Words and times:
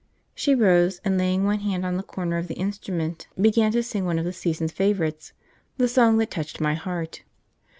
She 0.33 0.55
rose, 0.55 0.99
and, 1.05 1.15
laying 1.15 1.43
one 1.43 1.59
hand 1.59 1.85
on 1.85 1.95
the 1.95 2.01
corner 2.01 2.39
of 2.39 2.47
the 2.47 2.55
instrument, 2.55 3.27
began 3.39 3.71
to 3.73 3.83
sing 3.83 4.03
one 4.03 4.17
of 4.17 4.25
the 4.25 4.33
season's 4.33 4.71
favourites, 4.71 5.31
'The 5.77 5.87
Song 5.87 6.17
that 6.17 6.35
reached 6.35 6.59
my 6.59 6.73
Heart.' 6.73 7.21